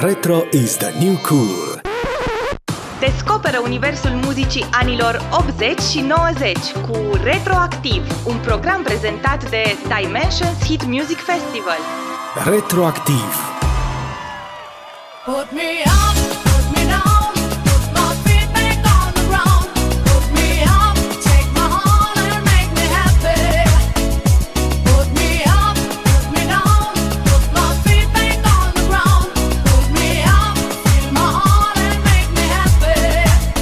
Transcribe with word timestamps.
Retro 0.00 0.46
is 0.52 0.76
the 0.76 0.90
new 1.04 1.16
cool. 1.28 1.80
Descoperă 3.00 3.58
universul 3.62 4.10
muzicii 4.10 4.64
anilor 4.72 5.28
80 5.30 5.80
și 5.80 6.00
90 6.00 6.56
cu 6.72 6.96
Retroactiv, 7.22 8.26
un 8.26 8.36
program 8.36 8.82
prezentat 8.82 9.50
de 9.50 9.62
Dimensions 10.00 10.64
Hit 10.64 10.84
Music 10.84 11.18
Festival. 11.18 11.78
Retroactiv. 12.44 13.34
Put 15.24 15.52
me 15.52 15.82
up, 15.84 16.47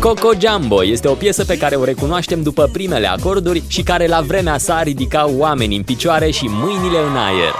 Coco 0.00 0.30
Jumbo 0.38 0.84
este 0.84 1.08
o 1.08 1.14
piesă 1.14 1.44
pe 1.44 1.56
care 1.56 1.76
o 1.76 1.84
recunoaștem 1.84 2.42
după 2.42 2.68
primele 2.72 3.06
acorduri 3.06 3.62
și 3.66 3.82
care 3.82 4.06
la 4.06 4.20
vremea 4.20 4.58
sa 4.58 4.82
ridica 4.82 5.30
oamenii 5.30 5.76
în 5.76 5.82
picioare 5.82 6.30
și 6.30 6.44
mâinile 6.48 6.98
în 6.98 7.16
aer. 7.16 7.54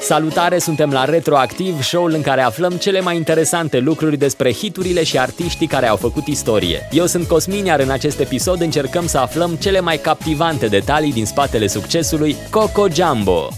Salutare, 0.00 0.58
suntem 0.58 0.90
la 0.90 1.04
Retroactiv, 1.04 1.82
show-ul 1.82 2.12
în 2.12 2.22
care 2.22 2.40
aflăm 2.40 2.72
cele 2.72 3.00
mai 3.00 3.16
interesante 3.16 3.78
lucruri 3.78 4.16
despre 4.16 4.52
hiturile 4.52 5.04
și 5.04 5.18
artiștii 5.18 5.66
care 5.66 5.88
au 5.88 5.96
făcut 5.96 6.26
istorie. 6.26 6.88
Eu 6.90 7.06
sunt 7.06 7.26
Cosmin, 7.26 7.64
iar 7.64 7.80
în 7.80 7.90
acest 7.90 8.20
episod 8.20 8.60
încercăm 8.60 9.06
să 9.06 9.18
aflăm 9.18 9.54
cele 9.54 9.80
mai 9.80 9.98
captivante 9.98 10.66
detalii 10.66 11.12
din 11.12 11.26
spatele 11.26 11.66
succesului 11.66 12.36
Coco 12.50 12.86
Jumbo. 12.88 13.48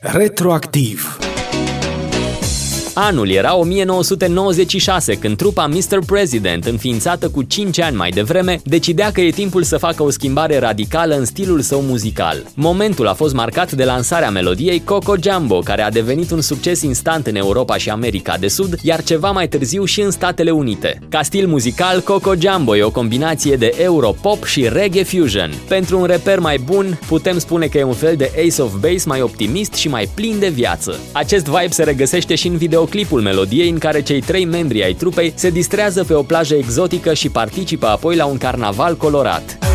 Retroactiv. 0.00 1.18
Anul 2.96 3.30
era 3.30 3.56
1996, 3.56 5.14
când 5.14 5.36
trupa 5.36 5.66
Mr. 5.66 5.98
President, 6.06 6.64
înființată 6.64 7.28
cu 7.28 7.42
5 7.42 7.80
ani 7.80 7.96
mai 7.96 8.10
devreme, 8.10 8.60
decidea 8.64 9.12
că 9.12 9.20
e 9.20 9.30
timpul 9.30 9.62
să 9.62 9.76
facă 9.76 10.02
o 10.02 10.10
schimbare 10.10 10.58
radicală 10.58 11.14
în 11.14 11.24
stilul 11.24 11.60
său 11.60 11.80
muzical. 11.80 12.42
Momentul 12.54 13.06
a 13.06 13.12
fost 13.12 13.34
marcat 13.34 13.72
de 13.72 13.84
lansarea 13.84 14.30
melodiei 14.30 14.82
Coco 14.84 15.14
Jumbo, 15.22 15.58
care 15.58 15.82
a 15.82 15.90
devenit 15.90 16.30
un 16.30 16.40
succes 16.40 16.82
instant 16.82 17.26
în 17.26 17.36
Europa 17.36 17.76
și 17.76 17.90
America 17.90 18.36
de 18.38 18.48
Sud, 18.48 18.78
iar 18.82 19.02
ceva 19.02 19.30
mai 19.30 19.48
târziu 19.48 19.84
și 19.84 20.00
în 20.00 20.10
Statele 20.10 20.50
Unite. 20.50 20.98
Ca 21.08 21.22
stil 21.22 21.46
muzical, 21.46 22.00
Coco 22.00 22.32
Jumbo 22.38 22.76
e 22.76 22.82
o 22.82 22.90
combinație 22.90 23.56
de 23.56 23.74
Europop 23.78 24.44
și 24.44 24.68
reggae 24.68 25.02
fusion. 25.02 25.54
Pentru 25.68 25.98
un 25.98 26.04
reper 26.04 26.38
mai 26.38 26.58
bun, 26.58 26.98
putem 27.06 27.38
spune 27.38 27.66
că 27.66 27.78
e 27.78 27.84
un 27.84 27.92
fel 27.92 28.16
de 28.16 28.30
Ace 28.46 28.62
of 28.62 28.72
Base 28.80 29.02
mai 29.06 29.22
optimist 29.22 29.74
și 29.74 29.88
mai 29.88 30.08
plin 30.14 30.38
de 30.38 30.48
viață. 30.48 30.98
Acest 31.12 31.44
vibe 31.44 31.70
se 31.70 31.82
regăsește 31.82 32.34
și 32.34 32.46
în 32.46 32.56
videoclipul 32.84 33.20
melodiei 33.20 33.70
în 33.70 33.78
care 33.78 34.02
cei 34.02 34.20
trei 34.20 34.44
membri 34.44 34.84
ai 34.84 34.92
trupei 34.92 35.32
se 35.34 35.50
distrează 35.50 36.04
pe 36.04 36.14
o 36.14 36.22
plajă 36.22 36.54
exotică 36.54 37.14
și 37.14 37.28
participă 37.28 37.86
apoi 37.86 38.16
la 38.16 38.24
un 38.24 38.36
carnaval 38.36 38.96
colorat. 38.96 39.73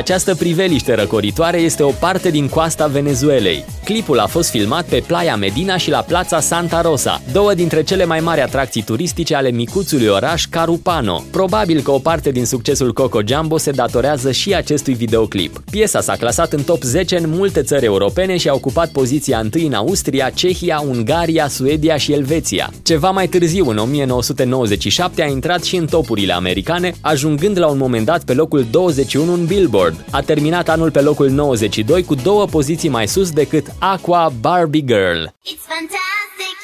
Această 0.00 0.34
priveliște 0.34 0.94
răcoritoare 0.94 1.58
este 1.58 1.82
o 1.82 1.90
parte 1.90 2.30
din 2.30 2.48
coasta 2.48 2.86
Venezuelei. 2.86 3.64
Clipul 3.90 4.18
a 4.18 4.26
fost 4.26 4.50
filmat 4.50 4.84
pe 4.84 5.02
Playa 5.06 5.36
Medina 5.36 5.76
și 5.76 5.90
la 5.90 5.98
Plața 5.98 6.40
Santa 6.40 6.80
Rosa, 6.80 7.22
două 7.32 7.54
dintre 7.54 7.82
cele 7.82 8.04
mai 8.04 8.20
mari 8.20 8.40
atracții 8.40 8.82
turistice 8.82 9.34
ale 9.34 9.50
micuțului 9.50 10.06
oraș 10.06 10.46
Carupano. 10.46 11.24
Probabil 11.30 11.80
că 11.80 11.90
o 11.90 11.98
parte 11.98 12.30
din 12.30 12.46
succesul 12.46 12.92
Coco 12.92 13.20
Jumbo 13.26 13.58
se 13.58 13.70
datorează 13.70 14.32
și 14.32 14.54
acestui 14.54 14.94
videoclip. 14.94 15.62
Piesa 15.70 16.00
s-a 16.00 16.12
clasat 16.12 16.52
în 16.52 16.62
top 16.62 16.82
10 16.82 17.16
în 17.16 17.24
multe 17.28 17.62
țări 17.62 17.84
europene 17.84 18.36
și 18.36 18.48
a 18.48 18.54
ocupat 18.54 18.90
poziția 18.90 19.38
întâi 19.38 19.66
în 19.66 19.72
Austria, 19.72 20.30
Cehia, 20.34 20.82
Ungaria, 20.86 21.48
Suedia 21.48 21.96
și 21.96 22.12
Elveția. 22.12 22.72
Ceva 22.82 23.10
mai 23.10 23.26
târziu, 23.26 23.68
în 23.68 23.78
1997, 23.78 25.22
a 25.22 25.26
intrat 25.26 25.62
și 25.62 25.76
în 25.76 25.86
topurile 25.86 26.32
americane, 26.32 26.94
ajungând 27.00 27.58
la 27.58 27.66
un 27.66 27.78
moment 27.78 28.04
dat 28.04 28.24
pe 28.24 28.34
locul 28.34 28.66
21 28.70 29.32
în 29.32 29.44
Billboard. 29.44 30.04
A 30.10 30.20
terminat 30.20 30.68
anul 30.68 30.90
pe 30.90 31.00
locul 31.00 31.30
92 31.30 32.04
cu 32.04 32.14
două 32.14 32.44
poziții 32.44 32.88
mai 32.88 33.08
sus 33.08 33.30
decât 33.30 33.78
Aqua 33.82 34.30
Barbie 34.40 34.84
Girl. 34.84 35.24
It's 35.42 35.64
fantastic. 35.66 36.58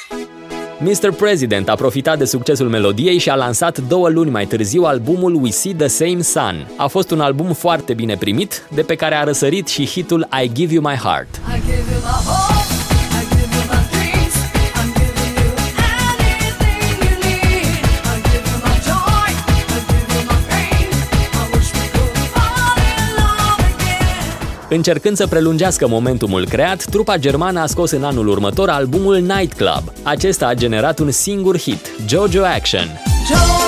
Mr. 0.80 1.16
President 1.16 1.68
a 1.68 1.74
profitat 1.74 2.18
de 2.18 2.24
succesul 2.24 2.68
melodiei 2.68 3.18
și 3.18 3.30
a 3.30 3.34
lansat 3.34 3.78
două 3.78 4.08
luni 4.08 4.30
mai 4.30 4.46
târziu 4.46 4.82
albumul 4.84 5.34
We 5.42 5.50
See 5.50 5.74
the 5.74 5.86
Same 5.86 6.22
Sun. 6.22 6.66
A 6.76 6.86
fost 6.86 7.10
un 7.10 7.20
album 7.20 7.52
foarte 7.52 7.94
bine 7.94 8.16
primit, 8.16 8.62
de 8.74 8.82
pe 8.82 8.94
care 8.94 9.14
a 9.14 9.24
răsărit 9.24 9.68
și 9.68 9.86
hitul 9.86 10.28
I 10.42 10.50
Give 10.52 10.72
You 10.74 10.82
My 10.82 10.94
Heart. 10.96 11.34
I 11.36 11.60
give 11.60 11.90
you 11.92 12.00
my 12.00 12.24
hope, 12.26 12.55
Încercând 24.68 25.16
să 25.16 25.26
prelungească 25.26 25.88
momentumul 25.88 26.46
creat, 26.48 26.84
trupa 26.84 27.16
germană 27.16 27.60
a 27.60 27.66
scos 27.66 27.90
în 27.90 28.04
anul 28.04 28.28
următor 28.28 28.68
albumul 28.68 29.16
Nightclub. 29.16 29.92
Acesta 30.02 30.46
a 30.46 30.54
generat 30.54 30.98
un 30.98 31.10
singur 31.10 31.58
hit, 31.58 31.90
Jojo 32.06 32.44
Action. 32.44 33.00
Jojo 33.28 33.65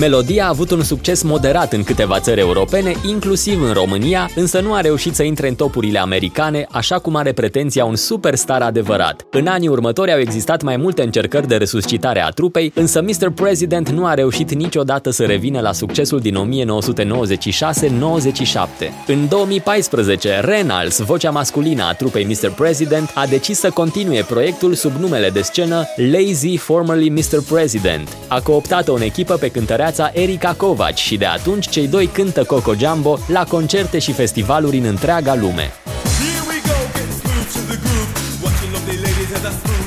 Melodia 0.00 0.44
a 0.44 0.48
avut 0.48 0.70
un 0.70 0.82
succes 0.82 1.22
moderat 1.22 1.72
în 1.72 1.82
câteva 1.82 2.20
țări 2.20 2.40
europene, 2.40 2.94
inclusiv 3.08 3.62
în 3.62 3.72
România, 3.72 4.30
însă 4.34 4.60
nu 4.60 4.74
a 4.74 4.80
reușit 4.80 5.14
să 5.14 5.22
intre 5.22 5.48
în 5.48 5.54
topurile 5.54 5.98
americane, 5.98 6.66
așa 6.70 6.98
cum 6.98 7.16
are 7.16 7.32
pretenția 7.32 7.84
un 7.84 7.96
superstar 7.96 8.62
adevărat. 8.62 9.26
În 9.30 9.46
anii 9.46 9.68
următori 9.68 10.12
au 10.12 10.18
existat 10.18 10.62
mai 10.62 10.76
multe 10.76 11.02
încercări 11.02 11.48
de 11.48 11.56
resuscitare 11.56 12.22
a 12.22 12.28
trupei, 12.28 12.72
însă 12.74 13.02
Mr. 13.02 13.30
President 13.30 13.88
nu 13.90 14.06
a 14.06 14.14
reușit 14.14 14.54
niciodată 14.54 15.10
să 15.10 15.24
revină 15.24 15.60
la 15.60 15.72
succesul 15.72 16.20
din 16.20 16.34
1996-97. 16.34 16.38
În 19.06 19.28
2014, 19.28 20.40
Reynolds, 20.40 20.98
vocea 20.98 21.30
masculină 21.30 21.84
a 21.84 21.92
trupei 21.92 22.24
Mr. 22.24 22.50
President, 22.50 23.10
a 23.14 23.26
decis 23.26 23.58
să 23.58 23.70
continue 23.70 24.22
proiectul 24.22 24.74
sub 24.74 24.92
numele 25.00 25.30
de 25.30 25.40
scenă 25.40 25.84
Lazy 25.96 26.56
Formerly 26.56 27.08
Mr. 27.08 27.42
President. 27.48 28.16
A 28.28 28.40
cooptat-o 28.40 28.94
în 28.94 29.02
echipă 29.02 29.34
pe 29.34 29.48
cântăreața 29.90 30.20
Erika 30.22 30.54
Kovac 30.54 30.94
și 30.94 31.16
de 31.16 31.26
atunci 31.26 31.68
cei 31.68 31.88
doi 31.88 32.06
cântă 32.06 32.44
Coco 32.44 32.74
Jumbo 32.74 33.18
la 33.26 33.44
concerte 33.44 33.98
și 33.98 34.12
festivaluri 34.12 34.78
în 34.78 34.84
întreaga 34.84 35.34
lume. 35.34 35.72
Here 36.18 36.42
we 36.50 36.58
go, 36.70 36.78
getting 36.94 37.14
smooth 37.20 37.50
to 37.56 37.60
the 37.72 37.78
groove. 37.84 38.10
Watching 38.42 38.72
lovely 38.72 38.98
ladies 39.06 39.30
as 39.36 39.44
I 39.50 39.52
smooth 39.60 39.80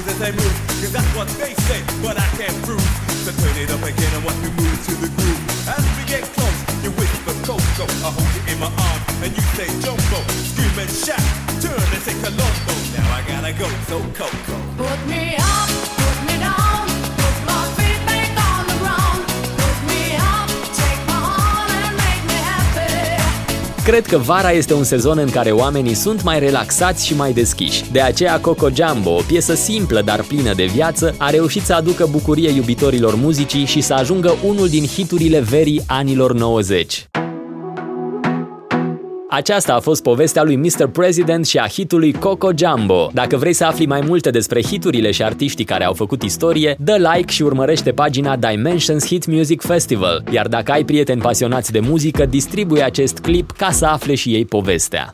Cred 23.84 24.06
că 24.06 24.18
vara 24.18 24.52
este 24.52 24.74
un 24.74 24.84
sezon 24.84 25.18
în 25.18 25.30
care 25.30 25.52
oamenii 25.52 25.94
sunt 25.94 26.24
mai 26.24 26.40
relaxați 26.40 27.06
și 27.06 27.16
mai 27.16 27.34
deschiși. 27.34 27.92
De 27.92 28.02
aceea 28.02 28.40
Coco 28.40 28.70
Jumbo, 28.74 29.10
o 29.10 29.22
piesă 29.28 29.54
simplă 29.54 30.02
dar 30.02 30.22
plină 30.22 30.54
de 30.54 30.66
viață, 30.66 31.16
a 31.18 31.30
reușit 31.30 31.62
să 31.62 31.74
aducă 31.74 32.08
bucurie 32.12 32.50
iubitorilor 32.50 33.16
muzicii 33.16 33.66
și 33.66 33.82
să 33.82 33.94
ajungă 33.94 34.36
unul 34.46 34.68
din 34.68 34.86
hiturile 34.86 35.40
verii 35.40 35.82
anilor 35.88 36.34
90. 36.34 37.08
Aceasta 39.36 39.74
a 39.74 39.80
fost 39.80 40.04
povestea 40.04 40.44
lui 40.44 40.56
Mr. 40.56 40.88
President 40.88 41.46
și 41.46 41.58
a 41.58 41.68
hitului 41.68 42.14
Coco 42.14 42.50
Jumbo. 42.56 43.10
Dacă 43.14 43.38
vrei 43.38 43.54
să 43.54 43.66
afli 43.66 43.86
mai 43.86 44.02
multe 44.06 44.30
despre 44.30 44.64
hiturile 44.64 45.12
și 45.12 45.24
artiștii 45.24 45.66
care 45.66 45.84
au 45.84 45.94
făcut 45.94 46.24
istorie, 46.24 46.76
dă 46.80 46.96
like 47.14 47.32
și 47.32 47.42
urmărește 47.42 47.92
pagina 47.92 48.36
Dimensions 48.36 49.06
Hit 49.06 49.26
Music 49.26 49.62
Festival. 49.62 50.24
Iar 50.32 50.48
dacă 50.48 50.72
ai 50.72 50.84
prieteni 50.84 51.22
pasionați 51.22 51.72
de 51.72 51.80
muzică, 51.80 52.26
distribuie 52.26 52.84
acest 52.84 53.20
clip 53.20 53.52
ca 53.52 53.72
să 53.72 53.86
afle 53.86 54.16
și 54.16 54.34
ei 54.34 54.46
povestea. 54.46 55.14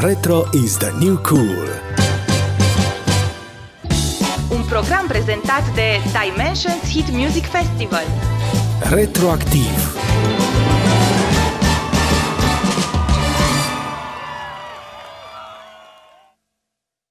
Retro 0.00 0.42
is 0.64 0.76
the 0.76 0.90
new 1.04 1.16
cool. 1.16 1.84
un 4.50 4.62
program 4.68 5.04
prezentat 5.08 5.74
de 5.74 6.00
Dimensions 6.22 6.82
Hit 6.90 7.10
Music 7.10 7.44
Festival. 7.44 8.04
Retroactiv. 8.90 9.96